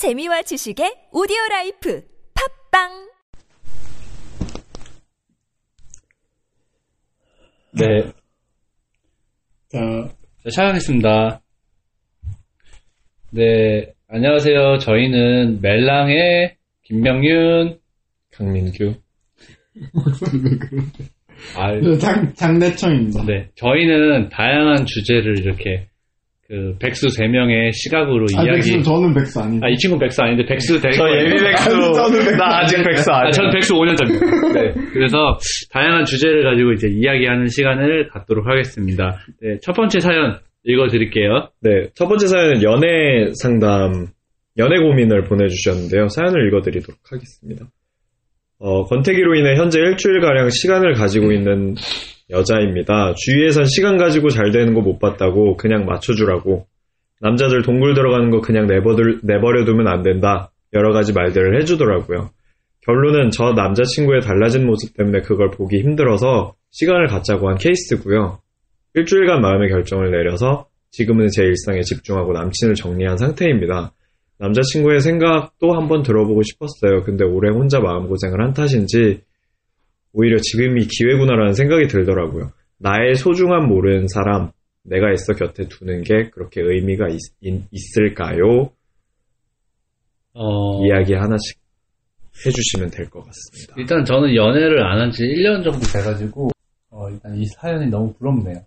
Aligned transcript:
재미와 0.00 0.40
지식의 0.40 1.12
오디오 1.12 1.36
life 1.50 2.02
팟빵 2.72 2.88
네. 7.72 8.10
자, 9.68 9.78
자, 10.42 10.48
시작하겠습니다. 10.48 11.42
네, 13.32 13.92
안녕하세요. 14.08 14.78
저희는 14.78 15.60
멜랑의 15.60 16.56
김명윤, 16.84 17.78
강민규. 18.30 18.94
아, 21.56 21.98
장, 21.98 22.32
장대청입니다. 22.32 23.24
네. 23.26 23.50
저희는 23.54 24.30
다양한 24.30 24.86
주제를 24.86 25.40
이렇게, 25.40 25.89
그, 26.50 26.74
백수 26.80 27.06
3명의 27.06 27.70
시각으로 27.72 28.26
아, 28.36 28.42
이야기. 28.42 28.72
백수, 28.72 28.82
저는 28.82 29.14
백수 29.14 29.40
아니다. 29.40 29.66
아, 29.66 29.70
이 29.70 29.76
친구 29.76 29.96
백수 29.96 30.20
아닌데, 30.20 30.44
백수 30.44 30.80
되고. 30.80 30.96
저 30.96 31.08
예비 31.16 31.36
백수. 31.36 31.70
아니, 31.70 31.94
저는 31.94 32.18
백수 32.24 32.36
나 32.36 32.58
아직 32.58 32.82
백수 32.82 33.12
아니야. 33.12 33.28
아, 33.28 33.30
전 33.30 33.50
백수 33.52 33.74
5년 33.74 33.96
전입니다. 33.96 34.26
네. 34.54 34.72
그래서 34.92 35.38
다양한 35.70 36.04
주제를 36.06 36.42
가지고 36.42 36.72
이제 36.72 36.88
이야기하는 36.88 37.46
시간을 37.46 38.08
갖도록 38.08 38.48
하겠습니다. 38.48 39.20
네. 39.40 39.58
첫 39.62 39.74
번째 39.74 40.00
사연 40.00 40.40
읽어드릴게요. 40.64 41.50
네, 41.60 41.88
첫 41.94 42.08
번째 42.08 42.26
사연은 42.26 42.62
연애 42.64 43.32
상담, 43.40 44.08
연애 44.58 44.76
고민을 44.82 45.22
보내주셨는데요. 45.24 46.08
사연을 46.08 46.48
읽어드리도록 46.48 46.98
하겠습니다. 47.12 47.66
어, 48.58 48.84
권태기로 48.86 49.36
인해 49.36 49.54
현재 49.54 49.78
일주일가량 49.78 50.50
시간을 50.50 50.94
가지고 50.94 51.30
있는 51.30 51.76
여자입니다. 52.30 53.14
주위에선 53.14 53.64
시간 53.66 53.96
가지고 53.96 54.28
잘 54.30 54.50
되는 54.52 54.74
거 54.74 54.80
못 54.80 54.98
봤다고 54.98 55.56
그냥 55.56 55.84
맞춰주라고. 55.84 56.66
남자들 57.20 57.62
동굴 57.62 57.94
들어가는 57.94 58.30
거 58.30 58.40
그냥 58.40 58.66
내버려, 58.66 59.18
내버려두면 59.22 59.86
안 59.88 60.02
된다. 60.02 60.50
여러 60.72 60.92
가지 60.92 61.12
말들을 61.12 61.60
해주더라고요. 61.60 62.30
결론은 62.86 63.30
저 63.30 63.52
남자친구의 63.52 64.20
달라진 64.22 64.66
모습 64.66 64.96
때문에 64.96 65.20
그걸 65.20 65.50
보기 65.50 65.80
힘들어서 65.80 66.54
시간을 66.70 67.08
갖자고 67.08 67.48
한 67.48 67.58
케이스고요. 67.58 68.38
일주일간 68.94 69.40
마음의 69.40 69.68
결정을 69.68 70.10
내려서 70.10 70.66
지금은 70.92 71.28
제 71.28 71.42
일상에 71.42 71.82
집중하고 71.82 72.32
남친을 72.32 72.74
정리한 72.74 73.18
상태입니다. 73.18 73.92
남자친구의 74.38 75.00
생각도 75.00 75.74
한번 75.74 76.02
들어보고 76.02 76.42
싶었어요. 76.42 77.02
근데 77.04 77.24
오래 77.24 77.50
혼자 77.50 77.80
마음고생을 77.80 78.42
한 78.42 78.54
탓인지 78.54 79.20
오히려 80.12 80.38
지금이 80.38 80.86
기회구나라는 80.86 81.54
생각이 81.54 81.86
들더라고요. 81.88 82.50
나의 82.78 83.14
소중함 83.14 83.68
모르는 83.68 84.06
사람, 84.08 84.50
내가 84.82 85.10
애써 85.12 85.34
곁에 85.34 85.68
두는 85.68 86.02
게 86.02 86.30
그렇게 86.30 86.60
의미가 86.62 87.08
있, 87.42 87.98
을까요 87.98 88.70
어, 90.32 90.86
이야기 90.86 91.12
하나씩 91.14 91.58
해주시면 92.46 92.90
될 92.90 93.10
것 93.10 93.20
같습니다. 93.24 93.74
일단 93.76 94.04
저는 94.04 94.34
연애를 94.34 94.82
안 94.86 94.98
한 95.00 95.10
지 95.12 95.24
1년 95.24 95.62
정도 95.62 95.80
돼가지고, 95.80 96.50
어, 96.90 97.10
일단 97.10 97.36
이 97.36 97.44
사연이 97.46 97.86
너무 97.88 98.12
부럽네요. 98.14 98.64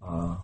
아, 0.00 0.42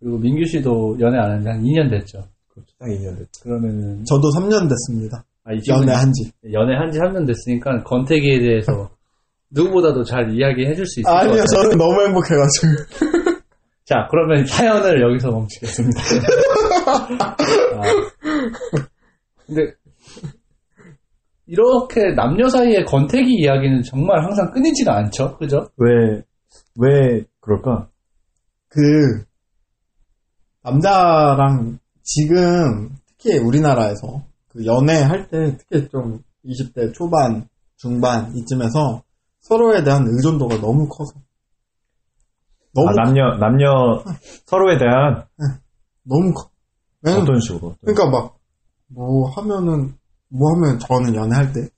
그리고 0.00 0.18
민규 0.18 0.44
씨도 0.46 0.96
연애 1.00 1.18
안 1.18 1.30
한 1.30 1.42
지 1.42 1.48
한 1.48 1.62
2년 1.62 1.90
됐죠. 1.90 2.26
그렇죠. 2.48 2.72
딱 2.78 2.86
2년 2.86 3.18
됐죠. 3.18 3.42
그러면은, 3.42 4.04
저도 4.04 4.30
3년 4.38 4.68
됐습니다. 4.68 5.24
아, 5.50 5.76
연애한 5.76 6.12
지. 6.12 6.30
연애 6.52 6.74
한 6.76 6.90
지 6.90 6.98
3년 6.98 7.26
됐으니까 7.26 7.82
권태기에 7.84 8.38
대해서 8.40 8.90
누구보다도 9.50 10.04
잘 10.04 10.30
이야기해 10.32 10.74
줄 10.74 10.86
수 10.86 11.00
있을 11.00 11.04
것 11.08 11.12
같아요. 11.12 11.30
아니요, 11.32 11.44
저는 11.46 11.76
너무 11.78 12.02
행복해가지고. 12.06 13.40
자, 13.84 14.06
그러면 14.10 14.44
사연을 14.46 15.00
여기서 15.02 15.30
멈추겠습니다. 15.32 16.00
아, 16.86 17.82
근데 19.46 19.72
이렇게 21.46 22.12
남녀 22.14 22.48
사이의 22.48 22.84
권태기 22.84 23.28
이야기는 23.40 23.82
정말 23.82 24.22
항상 24.22 24.52
끊이지가 24.52 24.96
않죠, 24.96 25.36
그죠? 25.38 25.68
왜, 25.76 26.22
왜 26.76 27.24
그럴까? 27.40 27.88
그, 28.68 28.78
남자랑 30.62 31.78
지금, 32.04 32.90
특히 33.18 33.38
우리나라에서, 33.38 34.22
그 34.50 34.66
연애할 34.66 35.28
때, 35.28 35.56
특히 35.56 35.88
좀 35.88 36.22
20대 36.44 36.92
초반, 36.92 37.48
중반, 37.76 38.34
이쯤에서 38.36 39.02
서로에 39.40 39.82
대한 39.84 40.06
의존도가 40.06 40.60
너무 40.60 40.88
커서. 40.88 41.12
너무, 42.74 42.88
아, 42.88 42.92
남녀, 42.92 43.36
남녀 43.38 44.02
서로에 44.46 44.78
대한 44.78 45.24
너무 46.02 46.32
커. 46.34 46.50
왜냐면 47.02 47.24
어떤 47.24 47.40
식으로? 47.40 47.76
그러니까 47.80 48.10
막, 48.10 48.38
뭐 48.88 49.30
하면은, 49.30 49.94
뭐 50.28 50.52
하면 50.54 50.78
저는 50.78 51.14
연애할 51.14 51.52
때, 51.52 51.68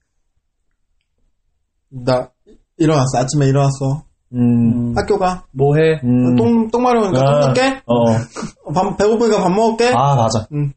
나, 1.90 2.30
일어났어. 2.78 3.18
아침에 3.18 3.46
일어났어. 3.46 4.04
음, 4.34 4.94
학교 4.96 5.18
가. 5.18 5.44
뭐 5.52 5.76
해? 5.76 6.00
음. 6.02 6.36
똥, 6.36 6.70
똥 6.70 6.82
마려우니까 6.82 7.20
아. 7.20 7.40
똥 7.40 7.48
넣게. 7.48 7.82
어. 7.86 8.04
밥, 8.72 8.96
배고프니까 8.96 9.42
밥 9.42 9.50
먹을게. 9.50 9.92
아, 9.94 10.16
맞아. 10.16 10.46
응. 10.54 10.72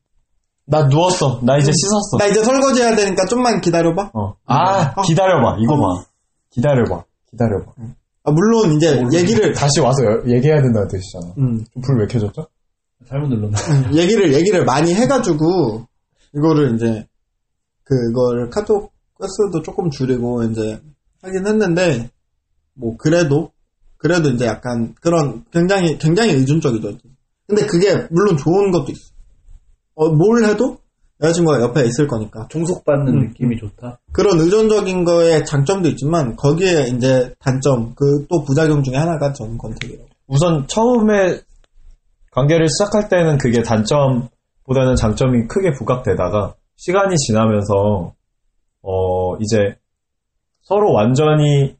나 0.67 0.85
누웠어. 0.87 1.41
나 1.43 1.57
이제 1.57 1.71
씻었어. 1.71 2.17
나 2.17 2.25
이제 2.27 2.43
설거지 2.43 2.81
해야 2.81 2.95
되니까 2.95 3.25
좀만 3.27 3.61
기다려봐. 3.61 4.11
어. 4.13 4.35
아, 4.45 5.01
기다려봐. 5.03 5.57
이거 5.59 5.75
봐. 5.77 6.05
기다려봐. 6.51 7.03
기다려봐. 7.29 7.71
아, 8.23 8.31
물론 8.31 8.73
이제 8.75 9.03
얘기를, 9.13 9.53
다시 9.53 9.79
와서 9.79 10.03
여- 10.03 10.23
얘기해야 10.25 10.61
된다는 10.61 10.87
뜻이잖아. 10.87 11.33
음, 11.37 11.63
불왜 11.83 12.07
켜졌죠? 12.07 12.47
잘못 13.07 13.27
눌렀나? 13.27 13.59
음, 13.59 13.95
얘기를, 13.95 14.33
얘기를 14.33 14.65
많이 14.65 14.95
해가지고, 14.95 15.85
이거를 16.35 16.73
이제, 16.75 17.05
그걸 17.83 18.49
카톡 18.49 18.91
횟수도 19.21 19.61
조금 19.61 19.91
줄이고, 19.91 20.43
이제, 20.45 20.81
하긴 21.21 21.45
했는데, 21.45 22.09
뭐, 22.73 22.97
그래도, 22.97 23.51
그래도 23.97 24.29
이제 24.31 24.47
약간 24.47 24.95
그런 25.01 25.45
굉장히, 25.51 25.99
굉장히 25.99 26.33
의존적이죠. 26.33 26.93
근데 27.47 27.65
그게 27.67 28.07
물론 28.09 28.37
좋은 28.37 28.71
것도 28.71 28.91
있어. 28.91 29.13
어, 29.95 30.09
뭘 30.09 30.43
해도 30.45 30.77
여자친구가 31.21 31.61
옆에 31.61 31.85
있을 31.85 32.07
거니까. 32.07 32.47
종속받는 32.49 33.13
음, 33.13 33.19
느낌이 33.27 33.57
좋다. 33.57 33.99
그런 34.11 34.39
의존적인 34.39 35.05
거에 35.05 35.43
장점도 35.43 35.87
있지만, 35.89 36.35
거기에 36.35 36.87
이제 36.95 37.33
단점, 37.39 37.95
그 37.95 38.27
또 38.29 38.43
부작용 38.43 38.83
중에 38.83 38.95
하나가 38.97 39.31
전 39.31 39.57
권태기라고. 39.57 40.09
우선 40.27 40.67
처음에 40.67 41.39
관계를 42.31 42.67
시작할 42.67 43.07
때는 43.07 43.37
그게 43.37 43.61
단점보다는 43.61 44.95
장점이 44.97 45.47
크게 45.47 45.71
부각되다가 45.77 46.55
시간이 46.75 47.15
지나면서 47.15 48.13
어 48.81 49.37
이제 49.37 49.75
서로 50.61 50.91
완전히 50.91 51.75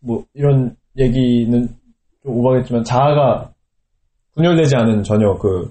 뭐 0.00 0.24
이런 0.34 0.74
얘기는 0.98 1.68
좀 2.22 2.38
오버겠지만 2.38 2.82
자아가 2.82 3.52
분열되지 4.34 4.74
않은 4.76 5.02
전혀 5.04 5.36
그 5.38 5.70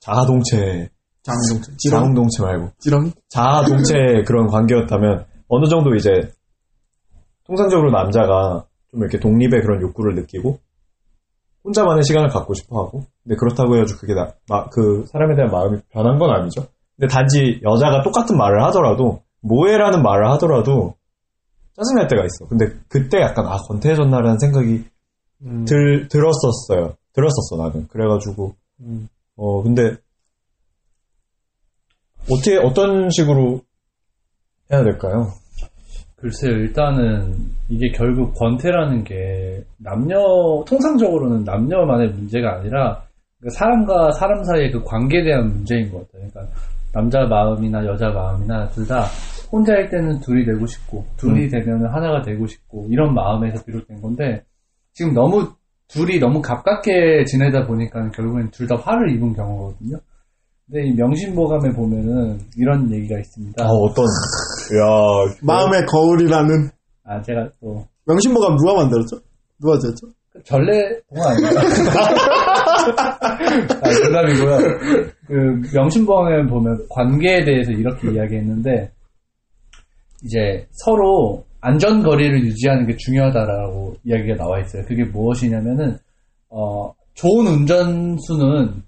자아동체. 0.00 0.90
지렁, 1.80 2.00
자웅동체 2.02 2.42
말고 2.42 2.70
지렁이? 2.78 3.10
자아동체 3.30 3.94
그런 4.26 4.46
관계였다면 4.46 5.24
어느 5.48 5.66
정도 5.68 5.94
이제 5.96 6.10
통상적으로 7.44 7.90
남자가 7.90 8.64
좀 8.90 9.00
이렇게 9.00 9.18
독립의 9.18 9.60
그런 9.62 9.80
욕구를 9.82 10.14
느끼고 10.14 10.58
혼자만의 11.64 12.04
시간을 12.04 12.28
갖고 12.28 12.54
싶어 12.54 12.78
하고 12.78 13.04
근데 13.24 13.34
그렇다고 13.36 13.74
해가지고 13.74 13.98
그게 14.00 14.14
나, 14.14 14.32
마- 14.48 14.68
그 14.68 15.04
사람에 15.10 15.34
대한 15.34 15.50
마음이 15.50 15.80
변한 15.90 16.16
건 16.18 16.30
아니죠. 16.30 16.66
근데 16.96 17.12
단지 17.12 17.60
여자가 17.64 18.02
똑같은 18.02 18.36
말을 18.36 18.62
하더라도 18.66 19.22
뭐해라는 19.42 20.02
말을 20.02 20.30
하더라도 20.32 20.94
짜증날 21.74 22.06
때가 22.06 22.22
있어. 22.24 22.48
근데 22.48 22.66
그때 22.88 23.18
약간 23.20 23.46
아 23.46 23.56
권태해졌나라는 23.68 24.38
생각이 24.38 24.84
음. 25.42 25.64
들, 25.66 26.06
들었었어요. 26.08 26.96
들었었어 27.12 27.56
나는. 27.58 27.88
그래가지고 27.88 28.54
음. 28.80 29.08
어 29.36 29.62
근데 29.62 29.96
어떻게 32.30 32.56
어떤 32.58 33.10
식으로 33.10 33.60
해야 34.72 34.82
될까요? 34.82 35.28
글쎄요, 36.16 36.52
일단은 36.52 37.34
이게 37.68 37.88
결국 37.92 38.32
권태라는 38.34 39.04
게 39.04 39.62
남녀, 39.78 40.18
통상적으로는 40.66 41.44
남녀만의 41.44 42.08
문제가 42.10 42.54
아니라 42.56 43.04
그 43.40 43.50
사람과 43.50 44.10
사람 44.12 44.42
사이의 44.44 44.72
그 44.72 44.82
관계에 44.82 45.22
대한 45.22 45.48
문제인 45.48 45.92
것 45.92 46.10
같아요. 46.10 46.28
그러니까 46.30 46.56
남자 46.92 47.20
마음이나 47.26 47.84
여자 47.84 48.08
마음이나 48.08 48.68
둘 48.70 48.86
다 48.86 49.04
혼자일 49.52 49.88
때는 49.90 50.18
둘이 50.20 50.44
되고 50.44 50.66
싶고 50.66 51.04
둘이 51.16 51.48
되면 51.48 51.86
하나가 51.86 52.22
되고 52.22 52.46
싶고 52.48 52.88
이런 52.90 53.14
마음에서 53.14 53.62
비롯된 53.64 54.00
건데 54.00 54.42
지금 54.94 55.12
너무 55.14 55.52
둘이 55.88 56.18
너무 56.18 56.40
가깝게 56.42 57.24
지내다 57.26 57.66
보니까 57.66 58.10
결국엔 58.10 58.50
둘 58.50 58.66
다 58.66 58.76
화를 58.76 59.14
입은 59.14 59.32
경우거든요. 59.34 59.96
근데 60.66 60.88
이 60.88 60.92
명심보감에 60.94 61.70
보면은 61.74 62.40
이런 62.56 62.90
얘기가 62.92 63.18
있습니다. 63.20 63.64
아 63.64 63.68
어떤 63.68 64.04
야 64.04 65.34
마음의 65.42 65.86
거울이라는 65.86 66.68
아 67.04 67.22
제가 67.22 67.48
또 67.60 67.84
명심보감 68.06 68.56
누가 68.56 68.74
만들었죠? 68.74 69.16
누가 69.60 69.78
지었죠? 69.78 70.08
전래 70.44 70.72
동화 71.08 71.30
아닌가? 71.30 71.60
아, 73.82 73.90
농담이고요. 74.02 74.58
그 75.28 75.32
명심보험에 75.74 76.46
보면 76.48 76.86
관계에 76.90 77.44
대해서 77.44 77.70
이렇게 77.70 78.12
이야기했는데 78.12 78.90
이제 80.26 80.66
서로 80.72 81.44
안전 81.60 82.02
거리를 82.02 82.44
유지하는 82.44 82.86
게 82.86 82.96
중요하다라고 82.96 83.94
이야기가 84.04 84.34
나와 84.36 84.60
있어요. 84.60 84.82
그게 84.86 85.04
무엇이냐면은 85.04 85.96
어, 86.50 86.92
좋은 87.14 87.46
운전수는 87.46 88.82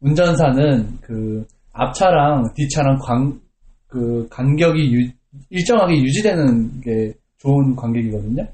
운전사는 0.00 0.98
그 1.02 1.44
앞차랑 1.72 2.52
뒷차랑 2.54 2.98
관, 3.02 3.40
그 3.86 4.26
간격이 4.30 4.92
유- 4.94 5.10
일정하게 5.50 5.96
유지되는 6.02 6.80
게 6.80 7.12
좋은 7.38 7.76
관객이거든요. 7.76 8.44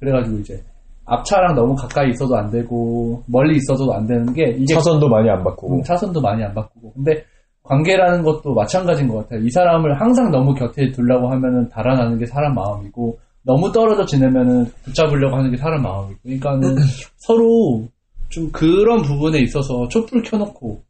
그래가지고 0.00 0.38
이제 0.38 0.60
앞차랑 1.04 1.54
너무 1.54 1.74
가까이 1.74 2.10
있어도 2.10 2.36
안 2.36 2.50
되고 2.50 3.22
멀리 3.26 3.56
있어도 3.56 3.92
안 3.94 4.06
되는 4.06 4.32
게 4.34 4.50
이게 4.58 4.74
차선도 4.74 5.08
많이 5.08 5.28
안 5.30 5.42
바꾸고. 5.44 5.76
음, 5.76 5.82
차선도 5.82 6.20
많이 6.20 6.42
안 6.44 6.54
바꾸고. 6.54 6.92
근데 6.92 7.24
관계라는 7.68 8.22
것도 8.22 8.54
마찬가지인 8.54 9.08
것 9.08 9.18
같아요. 9.18 9.44
이 9.44 9.50
사람을 9.50 10.00
항상 10.00 10.30
너무 10.30 10.54
곁에 10.54 10.90
두려고 10.90 11.30
하면은 11.30 11.68
달아나는 11.68 12.18
게 12.18 12.24
사람 12.26 12.54
마음이고, 12.54 13.18
너무 13.42 13.70
떨어져 13.72 14.06
지내면은 14.06 14.64
붙잡으려고 14.84 15.36
하는 15.36 15.50
게 15.50 15.56
사람 15.58 15.82
마음이고. 15.82 16.18
그러니까는 16.22 16.76
서로 17.18 17.86
좀 18.30 18.50
그런 18.52 19.02
부분에 19.02 19.40
있어서 19.40 19.86
촛불 19.88 20.22
켜놓고, 20.22 20.82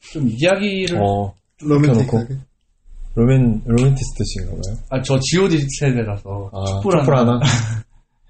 좀 0.00 0.28
이야기를, 0.28 1.00
어, 1.00 1.32
로맨틱하게. 1.62 2.34
로맨, 3.14 3.62
로맨티스트신가 3.64 4.50
봐요. 4.50 4.76
아, 4.90 5.00
저 5.02 5.16
GOD 5.20 5.56
세대라서, 5.78 6.50
아, 6.52 6.64
촛불 6.66 6.98
촛불 6.98 7.16
하나. 7.16 7.34
하나? 7.34 7.40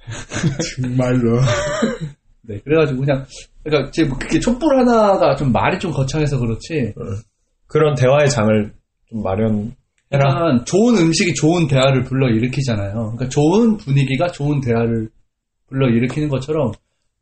정말로. 0.76 1.40
네, 2.42 2.60
그래가지고 2.62 3.00
그냥, 3.00 3.24
그러니까 3.62 3.90
지금 3.92 4.18
그게 4.18 4.38
촛불 4.38 4.78
하나가 4.78 5.34
좀 5.36 5.50
말이 5.50 5.78
좀 5.78 5.90
거창해서 5.90 6.38
그렇지, 6.38 6.92
그런 7.74 7.96
대화의 7.96 8.30
장을 8.30 8.72
좀 9.08 9.22
마련해라. 9.24 9.72
약간 10.12 10.64
좋은 10.64 10.96
음식이 10.96 11.34
좋은 11.34 11.66
대화를 11.66 12.04
불러 12.04 12.28
일으키잖아요. 12.28 12.92
그러니까 12.94 13.28
좋은 13.28 13.78
분위기가 13.78 14.28
좋은 14.28 14.60
대화를 14.60 15.10
불러 15.66 15.88
일으키는 15.88 16.28
것처럼 16.28 16.70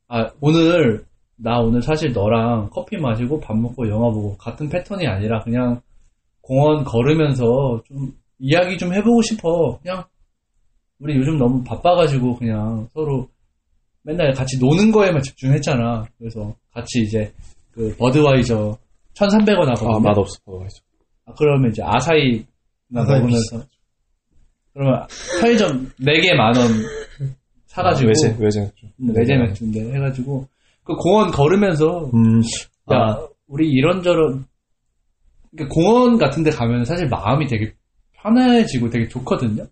아 0.09 0.29
오늘 0.43 1.07
나 1.37 1.59
오늘 1.61 1.81
사실 1.81 2.13
너랑 2.13 2.69
커피 2.71 2.99
마시고 2.99 3.41
밥 3.41 3.57
먹고 3.57 3.89
영화 3.89 4.11
보고 4.11 4.37
같은 4.37 4.69
패턴이 4.69 5.07
아니라 5.07 5.41
그냥 5.41 5.81
공원 6.43 6.85
걸으면서 6.85 7.83
좀 7.87 8.13
이야기 8.39 8.77
좀 8.77 8.93
해보고 8.93 9.23
싶어. 9.23 9.79
그냥 9.83 10.05
우리 10.99 11.17
요즘 11.17 11.39
너무 11.39 11.65
바빠가지고 11.65 12.37
그냥 12.37 12.91
서로 12.93 13.27
맨날 14.03 14.33
같이 14.35 14.59
노는 14.59 14.93
거에만 14.93 15.23
집중했잖아. 15.23 16.05
그래서 16.19 16.55
같이 16.75 17.01
이제 17.01 17.33
그 17.71 17.97
버드와이저 17.97 18.77
1,300원 19.15 19.67
하거든요. 19.67 19.97
아, 19.97 20.01
맛없어. 20.01 20.37
먹어야죠. 20.47 20.83
아, 21.27 21.33
그러면 21.37 21.71
이제 21.71 21.83
아사히 21.85 22.45
나 22.89 23.03
아사히 23.03 23.21
먹으면서 23.21 23.65
그러면 24.73 25.07
편의점 25.41 25.93
4개 26.01 26.35
만원 26.35 26.69
사가지고 27.67 28.09
외제, 28.09 28.37
외제 28.39 28.61
맥주. 28.61 28.87
음, 29.01 29.15
외제 29.17 29.37
맥주인데 29.37 29.95
해가지고 29.95 30.47
그 30.85 30.95
공원 30.95 31.31
걸으면서 31.31 32.11
음, 32.15 32.41
야 32.93 32.97
아, 32.97 33.29
우리 33.47 33.71
이런저런 33.71 34.45
그러니까 35.51 35.75
공원 35.75 36.19
같은데 36.19 36.51
가면 36.51 36.85
사실 36.85 37.09
마음이 37.09 37.47
되게 37.47 37.73
편해지고 38.13 38.91
되게 38.91 39.09
좋거든요. 39.09 39.67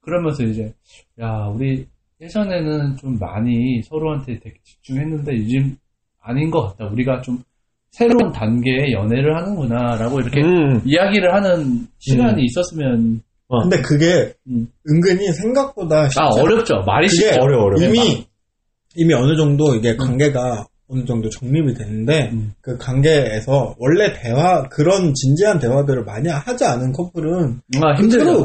그러면서 0.00 0.44
이제 0.44 0.72
야 1.20 1.46
우리 1.52 1.86
예전에는 2.20 2.96
좀 2.96 3.18
많이 3.18 3.82
서로한테 3.82 4.38
되게 4.38 4.56
집중했는데 4.62 5.36
요즘 5.36 5.76
아닌 6.20 6.50
것 6.50 6.68
같다. 6.68 6.90
우리가 6.90 7.20
좀 7.20 7.42
새로운 7.96 8.30
단계의 8.30 8.92
연애를 8.92 9.34
하는구나라고 9.36 10.20
이렇게 10.20 10.42
음, 10.42 10.82
이야기를 10.84 11.32
하는 11.34 11.86
시간이 11.98 12.44
있었으면 12.44 13.22
근데 13.62 13.80
그게 13.80 14.34
음. 14.48 14.68
은근히 14.90 15.32
생각보다 15.32 16.04
쉽지 16.08 16.20
아. 16.20 16.26
어렵죠. 16.26 16.82
말이 16.86 17.08
그게 17.08 17.28
쉽죠. 17.28 17.40
어려워, 17.40 17.64
어려워. 17.66 17.82
이미 17.82 18.26
이미 18.96 19.14
어느 19.14 19.34
정도 19.36 19.74
이게 19.74 19.96
관계가 19.96 20.66
어느 20.88 21.04
정도 21.06 21.30
정립이 21.30 21.72
됐는데 21.72 22.30
음. 22.32 22.52
그 22.60 22.76
관계에서 22.76 23.74
원래 23.78 24.12
대화 24.12 24.68
그런 24.68 25.14
진지한 25.14 25.58
대화들을 25.58 26.04
많이 26.04 26.28
하지 26.28 26.64
않은 26.66 26.92
커플은 26.92 27.60
아 27.82 27.94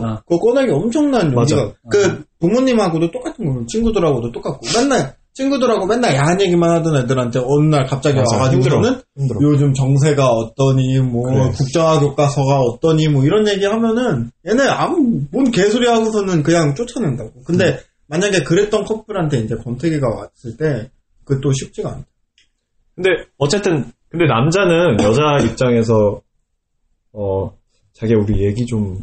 아. 0.06 0.22
그거 0.26 0.40
꺼내기 0.40 0.72
엄청난 0.72 1.34
맞아. 1.34 1.58
용기가 1.58 1.74
그 1.90 2.24
부모님하고도 2.40 3.12
똑같은 3.12 3.46
거예요 3.46 3.66
친구들하고도 3.68 4.32
똑같고 4.32 4.60
맨날 4.76 5.16
친구들하고 5.34 5.86
맨날 5.86 6.16
야한 6.16 6.42
얘기만 6.42 6.70
하던 6.78 6.98
애들한테 6.98 7.40
어느 7.40 7.68
날 7.74 7.86
갑자기 7.86 8.18
맞아. 8.18 8.36
와가지고는 8.36 8.90
힘들어. 8.90 9.02
힘들어. 9.18 9.40
요즘 9.42 9.74
정세가 9.74 10.28
어떠니 10.28 11.00
뭐 11.00 11.24
그래. 11.30 11.52
국정화 11.52 12.00
교과서가 12.00 12.60
어떠니 12.60 13.08
뭐 13.08 13.24
이런 13.24 13.48
얘기 13.48 13.66
하면은 13.66 14.32
얘네 14.46 14.64
아무 14.68 15.22
뭔 15.32 15.50
개소리 15.52 15.88
하고서는 15.88 16.44
그냥 16.44 16.76
쫓아낸다고 16.76 17.44
근데 17.46 17.70
음. 17.70 17.78
만약에 18.08 18.44
그랬던 18.44 18.84
커플한테 18.84 19.40
이제 19.40 19.56
권태기가 19.56 20.08
왔을 20.10 20.58
때 20.58 20.90
그것도 21.24 21.54
쉽지가 21.54 21.90
않아 21.90 22.04
근데 22.96 23.10
어쨌든 23.38 23.92
근데 24.10 24.26
남자는 24.26 25.02
여자 25.02 25.38
입장에서 25.48 26.22
어 27.14 27.52
자기 27.94 28.14
우리 28.16 28.44
얘기 28.46 28.66
좀 28.66 28.98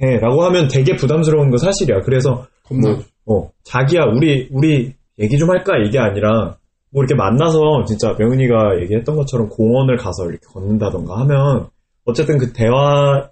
해라고 0.00 0.44
하면 0.44 0.68
되게 0.68 0.94
부담스러운 0.96 1.50
거 1.50 1.56
사실이야. 1.58 2.00
그래서 2.04 2.46
겁나 2.64 2.98
어 3.26 3.50
자기야 3.64 4.02
우리 4.14 4.48
우리 4.52 4.94
얘기 5.22 5.38
좀 5.38 5.50
할까 5.50 5.74
이게 5.78 5.98
아니라 5.98 6.56
뭐 6.90 7.02
이렇게 7.02 7.14
만나서 7.14 7.84
진짜 7.86 8.14
명은이가 8.18 8.80
얘기했던 8.82 9.16
것처럼 9.16 9.48
공원을 9.48 9.96
가서 9.96 10.24
이렇게 10.24 10.44
걷는다던가 10.52 11.20
하면 11.20 11.68
어쨌든 12.04 12.38
그 12.38 12.52
대화가 12.52 13.30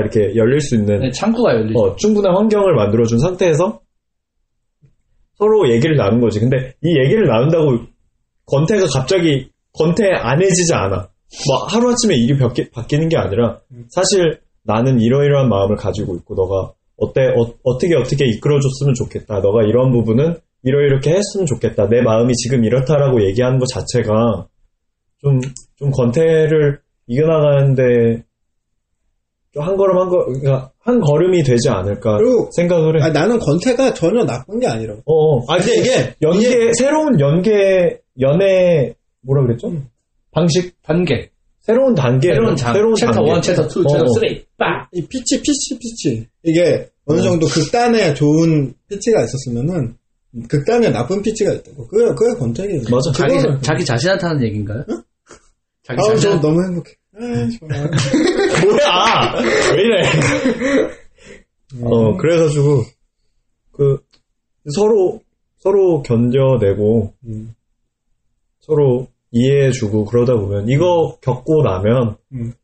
이렇게 0.00 0.34
열릴 0.36 0.60
수 0.60 0.76
있는 0.76 1.00
네, 1.00 1.10
창구가 1.10 1.54
열리죠. 1.54 1.78
어, 1.78 1.96
충분한 1.96 2.34
환경을 2.34 2.74
만들어준 2.74 3.18
상태에서 3.18 3.80
서로 5.34 5.70
얘기를 5.70 5.96
나눈 5.96 6.20
거지. 6.20 6.40
근데 6.40 6.74
이 6.82 6.98
얘기를 6.98 7.26
나눈다고 7.26 7.78
권태가 8.46 8.86
갑자기 8.92 9.50
권태 9.72 10.10
안 10.12 10.42
해지지 10.42 10.72
않아. 10.74 11.08
뭐 11.46 11.56
하루아침에 11.68 12.14
일이 12.14 12.38
바뀌, 12.38 12.70
바뀌는 12.70 13.08
게 13.08 13.16
아니라 13.16 13.60
사실 13.90 14.40
나는 14.64 15.00
이러이러한 15.00 15.48
마음을 15.48 15.76
가지고 15.76 16.16
있고 16.16 16.34
너가 16.34 16.72
어때 16.96 17.26
어, 17.36 17.78
떻게 17.78 17.94
어떻게 17.94 18.26
이끌어줬으면 18.26 18.94
좋겠다. 18.94 19.40
너가 19.40 19.62
이런 19.62 19.92
부분은 19.92 20.36
이러이렇게 20.62 21.10
했으면 21.10 21.46
좋겠다. 21.46 21.88
내 21.88 22.02
마음이 22.02 22.32
지금 22.34 22.64
이렇다라고 22.64 23.22
얘기하는 23.24 23.58
것 23.58 23.66
자체가 23.68 24.46
좀 25.20 25.40
좀 25.78 25.90
권태를 25.92 26.80
이겨나가는데 27.06 28.24
좀한 29.54 29.76
걸음 29.76 29.98
한 29.98 30.08
걸, 30.08 30.24
그러니까 30.26 30.72
한 30.80 31.00
걸음이 31.00 31.42
되지 31.42 31.68
않을까 31.68 32.18
그리고 32.18 32.50
생각을 32.54 33.00
해. 33.00 33.04
아니, 33.04 33.14
나는 33.14 33.38
권태가 33.38 33.94
전혀 33.94 34.24
나쁜 34.24 34.58
게 34.58 34.66
아니라고 34.66 35.02
어, 35.06 35.36
어. 35.36 35.44
아, 35.48 35.56
근데 35.58 35.78
이게 35.78 36.14
연계, 36.20 36.72
새로운 36.74 37.18
연계, 37.20 38.00
연애, 38.20 38.92
뭐라 39.22 39.42
그랬죠? 39.46 39.72
방식, 40.32 40.74
단계. 40.82 41.30
새로운 41.60 41.94
단계. 41.94 42.28
새로운 42.34 42.56
장. 42.56 42.74
새로운 42.74 42.94
챕터 42.94 43.12
단계. 43.12 43.30
1, 43.30 43.42
챕터 43.42 43.62
2, 43.66 43.68
챕터 43.68 43.80
어, 43.80 44.02
어. 44.02 44.08
3. 44.08 44.22
빡! 44.58 44.88
이 44.92 45.06
피치 45.06 45.40
피치 45.40 45.78
피치 45.78 46.26
이게 46.42 46.88
어느 47.06 47.22
정도 47.22 47.46
극단에 47.46 48.14
좋은 48.14 48.74
피치가 48.88 49.22
있었으면은 49.22 49.96
극단에 50.48 50.90
나쁜 50.90 51.22
피치가 51.22 51.52
있다고 51.52 51.86
그게 51.88 52.04
그게 52.14 52.38
권태기예요 52.38 52.82
맞아. 52.90 53.12
자기, 53.12 53.34
그거는- 53.34 53.62
자기 53.62 53.84
자신한테 53.84 54.26
하는 54.26 54.42
얘기인가요? 54.44 54.84
자기 55.82 56.00
아우 56.00 56.08
저 56.16 56.16
자신 56.16 56.40
너무 56.40 56.62
행복해 56.64 56.92
아, 57.14 57.20
좋아. 57.58 57.68
뭐야! 58.62 59.74
왜 59.74 59.82
이래! 59.82 60.02
어, 61.82 62.16
그래가지고, 62.16 62.84
그, 63.72 63.98
서로, 64.72 65.20
서로 65.58 66.02
견뎌내고, 66.02 67.14
음. 67.26 67.54
서로 68.60 69.08
이해해주고, 69.32 70.04
그러다 70.04 70.34
보면, 70.36 70.68
이거 70.68 71.18
겪고 71.20 71.62
나면, 71.62 72.16
음. 72.32 72.54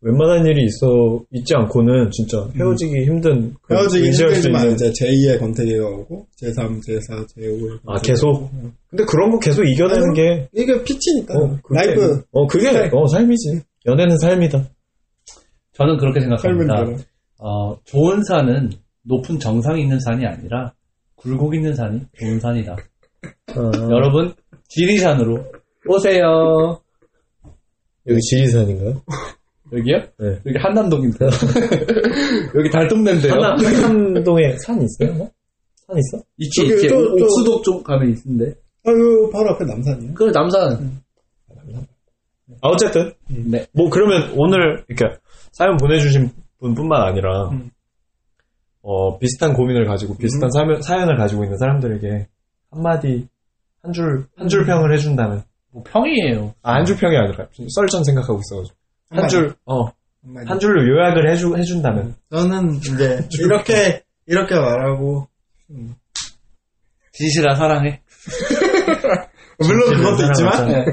웬만한 0.00 0.46
일이 0.46 0.64
있어, 0.66 1.20
있지 1.32 1.54
않고는 1.56 2.10
진짜 2.12 2.48
헤어지기 2.54 3.04
힘든, 3.04 3.54
그 3.62 3.74
헤어지기 3.74 4.10
힘들지만 4.10 4.70
있는 4.70 4.74
이제 4.74 4.90
제2의 4.92 5.40
권태기가 5.40 5.84
오고 5.84 6.26
제3, 6.40 6.80
제4, 6.86 7.26
제5 7.34 7.80
아, 7.84 8.00
계속? 8.00 8.48
근데 8.88 9.04
그런 9.04 9.30
거 9.32 9.38
계속 9.40 9.64
이겨내는. 9.64 10.12
게, 10.12 10.48
이게 10.52 10.82
피치니까 10.84 11.34
어, 11.36 11.58
그게, 11.62 11.80
라이프 11.80 12.22
어, 12.30 12.46
그게, 12.46 12.68
어, 12.92 13.06
삶이지. 13.08 13.60
연애는 13.86 14.18
삶이다. 14.18 14.68
저는 15.72 15.96
그렇게 15.98 16.20
생각합니다. 16.20 16.84
어, 17.38 17.76
좋은 17.84 18.22
산은 18.22 18.70
높은 19.02 19.38
정상이 19.40 19.82
있는 19.82 19.98
산이 19.98 20.24
아니라 20.26 20.74
굴곡 21.16 21.54
있는 21.54 21.74
산이 21.74 22.02
좋은 22.20 22.38
산이다. 22.38 22.76
여러분, 23.90 24.34
지리산으로 24.68 25.44
오세요. 25.88 26.80
여기 28.06 28.20
지리산인가요? 28.20 29.02
여기요? 29.72 29.96
네. 30.18 30.40
여기 30.46 30.58
한남동입니다. 30.58 31.26
여기 32.54 32.70
달동네인데요. 32.70 33.32
한남, 33.34 33.58
한남동에 33.58 34.56
산 34.58 34.80
있어요? 34.82 35.14
뭐? 35.16 35.30
산 35.86 35.96
있어? 35.98 36.22
있지, 36.38 36.60
저기 36.62 36.74
있지. 36.74 36.88
또- 36.88 37.16
또- 37.16 37.24
옥수동 37.24 37.62
쪽 37.62 37.84
가면 37.84 38.08
있는데. 38.10 38.54
아유, 38.86 39.30
바로 39.32 39.50
앞에 39.50 39.64
남산이요. 39.64 40.14
그 40.14 40.24
남산. 40.24 41.00
아, 42.60 42.68
어쨌든. 42.68 43.12
네. 43.28 43.66
뭐, 43.72 43.90
그러면 43.90 44.32
오늘, 44.36 44.84
이렇게, 44.88 45.16
사연 45.52 45.76
보내주신 45.76 46.30
분 46.58 46.74
뿐만 46.74 47.02
아니라, 47.02 47.50
음. 47.50 47.70
어, 48.82 49.18
비슷한 49.18 49.52
고민을 49.52 49.84
가지고, 49.86 50.16
비슷한 50.16 50.50
사연, 50.50 50.80
사연을 50.80 51.16
가지고 51.18 51.44
있는 51.44 51.58
사람들에게, 51.58 52.26
한마디, 52.70 53.28
한 53.82 53.92
줄, 53.92 54.26
한 54.36 54.48
줄 54.48 54.64
평을 54.64 54.92
해준다면. 54.94 55.42
뭐 55.72 55.82
평이에요. 55.86 56.54
아, 56.62 56.74
한 56.76 56.84
줄 56.86 56.96
평이 56.96 57.14
아니라, 57.16 57.46
썰전 57.52 58.02
생각하고 58.04 58.40
있어가지고. 58.40 58.76
한. 59.10 59.28
줄, 59.28 59.54
어. 59.64 59.86
한 60.46 60.58
줄로 60.58 60.86
요약을 60.86 61.30
해주, 61.30 61.56
해준다면. 61.56 62.14
저는 62.30 62.76
이제 62.76 63.26
이렇게 63.40 64.02
이렇게 64.26 64.54
말하고 64.54 65.28
진실아 67.12 67.54
사랑해. 67.54 68.02
물론 69.58 69.96
그것도 69.96 70.24
있지만 70.26 70.68
네. 70.68 70.84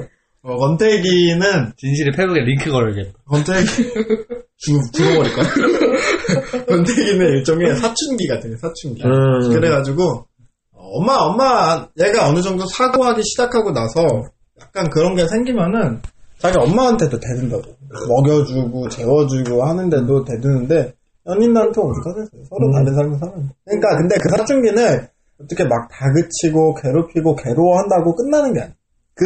어, 0.41 0.57
권태기는 0.57 1.73
진실의 1.77 2.13
페북에 2.15 2.41
링크 2.41 2.71
걸어야겠다. 2.71 3.19
권태기 3.27 3.67
죽 4.57 4.93
죽어버릴 4.93 5.33
거야. 5.33 6.65
권태기는 6.67 7.27
일종의 7.37 7.75
사춘기 7.75 8.27
같은 8.27 8.57
사춘기. 8.57 9.03
음. 9.03 9.49
그래가지고 9.49 10.27
어, 10.71 10.87
엄마 10.97 11.15
엄마 11.17 11.87
얘가 11.99 12.27
어느 12.29 12.41
정도 12.41 12.65
사고하기 12.65 13.21
시작하고 13.23 13.71
나서 13.71 14.23
약간 14.61 14.89
그런 14.89 15.15
게 15.15 15.27
생기면은 15.27 16.01
자기 16.45 16.57
엄마한테도 16.57 17.19
대든다고 17.19 17.63
먹여주고 18.07 18.89
재워주고 18.89 19.63
하는데도 19.63 20.25
대드는데 20.25 20.93
연인한테 21.27 21.81
어디가 21.81 22.13
됐어요 22.15 22.43
서로 22.49 22.67
음. 22.67 22.71
다른 22.71 22.95
삶을 22.95 23.17
사는데 23.19 23.53
그러니까 23.65 23.97
근데 23.97 24.15
그 24.21 24.29
사춘기는 24.29 25.07
어떻게 25.41 25.63
막 25.63 25.89
다그치고 25.89 26.75
괴롭히고 26.75 27.35
괴로워한다고 27.35 28.15
끝나는 28.15 28.53
게 28.53 28.61
아니야 28.61 28.73
그 29.15 29.25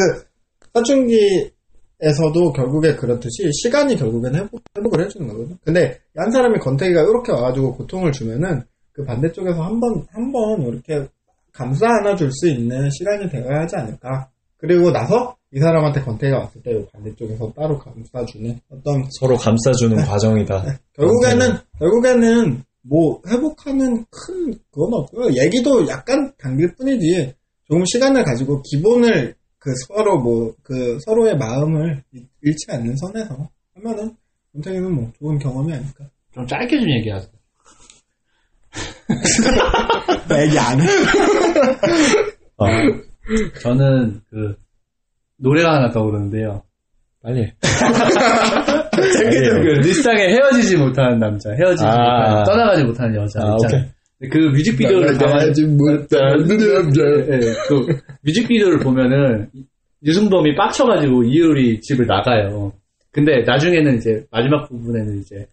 사춘기에서도 0.74 2.54
결국에 2.56 2.96
그렇듯이 2.96 3.52
시간이 3.52 3.98
결국엔 3.98 4.36
회복, 4.36 4.62
회복을 4.78 5.06
해주는 5.06 5.28
거거든 5.28 5.58
근데 5.64 6.00
한 6.16 6.32
사람이 6.32 6.60
권태기가 6.60 7.02
이렇게 7.02 7.32
와가지고 7.32 7.76
고통을 7.76 8.12
주면은 8.12 8.64
그 8.94 9.04
반대쪽에서 9.06 9.62
한 9.62 9.80
번, 9.80 10.06
한 10.12 10.32
번 10.32 10.62
이렇게 10.62 11.08
감싸 11.54 11.88
안아줄 11.88 12.32
수 12.32 12.48
있는 12.48 12.90
시간이 12.90 13.30
되어야 13.30 13.62
하지 13.62 13.76
않을까. 13.76 14.30
그리고 14.60 14.92
나서 14.92 15.36
이 15.52 15.60
사람한테 15.60 16.02
권태기가 16.02 16.38
왔을 16.38 16.62
때 16.62 16.72
반대쪽에서 16.94 17.54
따로 17.56 17.80
감싸주는 17.80 18.60
어떤, 18.70 19.04
서로 19.20 19.36
감싸주는 19.38 19.96
과정이다. 20.06 20.64
결국에는, 20.94 21.58
결국에는 21.80 22.64
뭐 22.82 23.22
회복하는 23.28 24.06
큰 24.12 24.54
그건 24.72 24.94
없고요. 24.94 25.32
얘기도 25.42 25.88
약간 25.88 26.32
당길 26.38 26.76
뿐이지. 26.76 27.34
조금 27.68 27.84
시간을 27.86 28.24
가지고 28.24 28.62
기본을 28.64 29.34
그 29.60 29.72
서로 29.88 30.20
뭐, 30.22 30.54
그 30.64 30.98
서로의 31.06 31.38
마음을 31.38 32.04
잃- 32.12 32.28
잃지 32.42 32.66
않는 32.70 32.96
선에서 32.98 33.50
하면은 33.76 34.16
권태기는 34.54 34.92
뭐 34.94 35.12
좋은 35.20 35.38
경험이 35.40 35.74
아닐까. 35.74 36.06
좀 36.34 36.46
짧게 36.48 36.80
좀 36.80 36.90
얘기하자. 36.98 37.28
나 40.28 40.44
얘기 40.44 40.60
안 40.60 40.80
해. 40.80 40.86
어, 42.58 42.66
저는 43.62 44.22
그 44.30 44.56
노래가 45.38 45.76
하나 45.76 45.92
떠오르는데요. 45.92 46.64
빨리. 47.22 47.44
해. 47.44 47.54
그 48.92 49.88
일상에 49.88 50.30
헤어지지 50.30 50.78
못하는 50.78 51.20
남자, 51.20 51.52
헤어지지 51.52 51.86
아. 51.86 51.96
못하는, 51.96 52.44
떠나가지 52.44 52.84
못하는 52.84 53.16
여자 53.16 53.40
아, 53.42 53.56
있잖아요. 53.64 53.90
그 54.32 54.38
뮤직비디오를 54.38 55.18
담아, 55.18 55.46
못하는 55.78 56.48
남자. 56.74 57.02
예, 57.02 57.40
그 57.68 58.00
뮤직비디오를 58.24 58.80
보면은 58.80 59.50
유승범이 60.06 60.56
빡쳐가지고 60.56 61.24
이효리 61.24 61.82
집을 61.82 62.06
나가요. 62.06 62.74
근데 63.12 63.44
나중에는 63.44 63.98
이제 63.98 64.26
마지막 64.32 64.68
부분에는 64.68 65.20
이제 65.20 65.48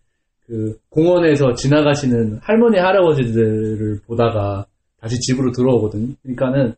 그 0.46 0.76
공원에서 0.90 1.54
지나가시는 1.54 2.38
할머니 2.42 2.78
할아버지들을 2.78 4.00
보다가 4.06 4.66
다시 5.00 5.18
집으로 5.20 5.52
들어오거든요. 5.52 6.14
그러니까는 6.22 6.74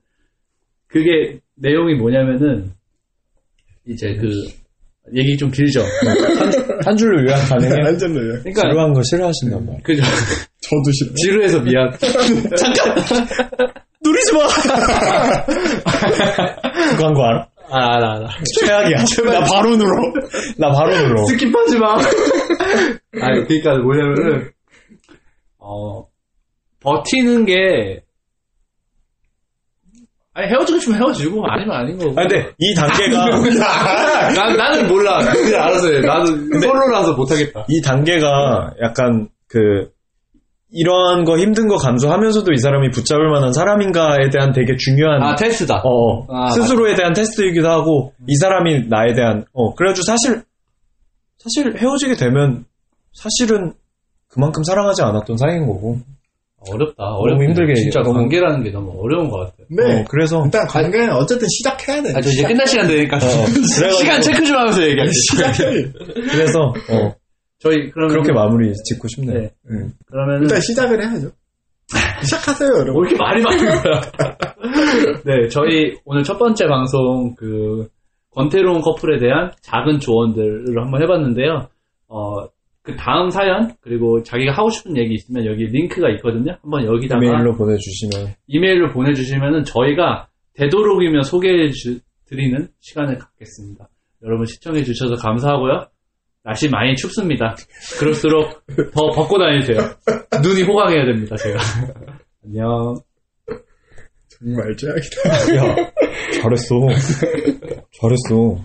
그게 0.89 1.39
내용이 1.57 1.95
뭐냐면은 1.95 2.73
이제 3.87 4.15
그 4.17 4.29
얘기 5.15 5.37
좀 5.37 5.51
길죠. 5.51 5.83
한 6.85 6.97
줄로 6.97 7.23
요약 7.25 7.49
가능해? 7.49 7.83
완전로요. 7.85 8.41
그러니까 8.41 8.63
지루한 8.63 8.93
거 8.93 9.03
싫어하신단 9.03 9.65
말이야. 9.65 9.83
그죠. 9.83 10.03
저도 10.61 10.93
싫어. 10.93 11.15
지루해서 11.15 11.61
미안. 11.61 11.91
누르지 14.05 14.33
마! 14.33 14.47
그 16.91 17.03
광고 17.03 17.25
알아? 17.25 17.49
아, 17.71 17.97
알아, 17.97 18.17
알아. 18.17 18.29
최악이야. 18.61 18.97
나 19.33 19.41
바로 19.45 19.77
눌러. 19.77 19.91
나 20.57 20.71
바로 20.73 20.97
눌러. 20.97 21.23
skip하지 21.25 21.79
마. 21.79 21.97
아니, 23.21 23.47
그니까 23.47 23.77
뭐냐면은, 23.77 24.51
어, 25.59 26.07
버티는 26.81 27.45
게, 27.45 28.03
아니, 30.39 30.49
헤어지고 30.53 30.79
싶으면 30.79 31.01
헤어지고, 31.01 31.45
아니면 31.49 31.77
아닌 31.77 31.99
거고. 31.99 32.13
아, 32.13 32.23
근데 32.23 32.49
이 32.59 32.73
단계가, 32.73 33.27
난, 34.35 34.57
나는 34.57 34.87
몰라. 34.87 35.19
그냥 35.33 35.63
알아서 35.65 35.93
해. 35.93 36.01
나는 36.01 36.61
솔로라서 36.61 37.15
못하겠다. 37.15 37.67
이 37.69 37.83
단계가 37.83 38.73
약간 38.81 39.29
그, 39.49 39.91
이러한 40.71 41.25
거 41.25 41.39
힘든 41.39 41.67
거 41.67 41.77
감수하면서도 41.77 42.53
이 42.53 42.59
사람이 42.59 42.91
붙잡을 42.91 43.29
만한 43.31 43.53
사람인가에 43.53 44.29
대한 44.31 44.53
되게 44.53 44.77
중요한 44.77 45.23
아, 45.23 45.35
테스트다. 45.35 45.83
어, 45.83 46.27
아, 46.29 46.51
스스로에 46.51 46.95
대한 46.95 47.15
테스트이기도 47.15 47.69
하고 47.69 48.13
이 48.29 48.37
사람이 48.37 48.87
나에 48.89 49.15
대한 49.15 49.47
어 49.55 49.75
그래가지고 49.75 50.05
사실 50.05 50.43
사실 51.39 51.75
헤어지게 51.79 52.17
되면 52.17 52.67
사실은 53.15 53.73
그만큼 54.29 54.63
사랑하지 54.63 55.03
않았던 55.03 55.39
사이인 55.39 55.67
거고 55.67 56.01
어렵다. 56.69 57.05
어렵다. 57.05 57.45
힘들게 57.45 57.75
진짜 57.75 58.01
너무- 58.01 58.15
관계라는 58.19 58.63
게 58.65 58.71
너무 58.71 58.93
어려운 59.01 59.31
것 59.31 59.39
같아. 59.39 59.55
네. 59.71 60.01
어, 60.01 60.05
그래서 60.09 60.43
일단 60.45 60.67
관계는 60.67 61.13
어쨌든 61.13 61.47
시작해야 61.49 62.03
돼. 62.03 62.11
아, 62.17 62.21
저 62.21 62.29
이제 62.31 62.43
끝날 62.43 62.67
시간 62.67 62.87
되니까. 62.89 63.19
그래가지고- 63.19 63.93
시간 63.99 64.21
체크 64.21 64.45
좀 64.45 64.57
하면서 64.57 64.83
얘기할게요. 64.83 65.13
시작해. 65.13 65.93
그래서 66.33 66.61
어, 66.91 67.15
저희, 67.61 67.91
그러면. 67.91 68.09
그렇게 68.15 68.33
마무리 68.33 68.73
짓고 68.75 69.07
싶네요. 69.09 69.41
네. 69.41 69.51
음. 69.71 69.93
그러면은. 70.07 70.43
일단 70.43 70.61
시작을 70.61 71.01
해야죠. 71.03 71.31
시작하세요, 72.23 72.69
여러분. 72.69 72.93
뭐 72.93 73.05
이렇게 73.05 73.17
말이 73.17 73.43
많은 73.43 73.65
거야? 73.83 74.01
네, 75.25 75.49
저희 75.49 75.97
오늘 76.05 76.23
첫 76.23 76.39
번째 76.39 76.67
방송 76.67 77.35
그 77.37 77.89
권태로운 78.35 78.81
커플에 78.83 79.19
대한 79.19 79.51
작은 79.63 80.01
조언들을 80.01 80.75
한번 80.77 81.03
해봤는데요. 81.03 81.69
어, 82.09 82.45
그 82.89 82.97
다음 82.97 83.29
사연 83.29 83.75
그리고 83.83 84.23
자기가 84.23 84.53
하고 84.53 84.71
싶은 84.71 84.97
얘기 84.97 85.13
있으면 85.15 85.45
여기 85.45 85.67
링크가 85.67 86.09
있거든요. 86.17 86.57
한번 86.63 86.87
여기다가 86.87 87.23
이메일로 87.23 87.55
보내주시면 87.57 88.35
이메일로 88.47 88.93
보내주시면은 88.95 89.65
저희가 89.65 90.29
되도록이면 90.55 91.23
소개해 91.23 91.71
주- 91.73 92.01
드리는 92.27 92.67
시간을 92.81 93.19
갖겠습니다. 93.19 93.89
여러분 94.25 94.47
시청해 94.47 94.85
주셔서 94.85 95.17
감사하고요. 95.17 95.87
날씨 96.45 96.71
많이 96.71 96.95
춥습니다. 96.97 97.57
그럴수록 97.99 98.63
더 98.95 99.11
벗고 99.11 99.39
다니세요. 99.39 99.79
눈이 100.43 100.63
호강해야 100.63 101.05
됩니다, 101.05 101.37
제가. 101.37 101.59
안녕. 102.45 102.97
정말 104.29 104.75
짱이다. 104.77 105.57
야 105.57 105.77
잘했어 106.41 106.75
잘했어 108.01 108.65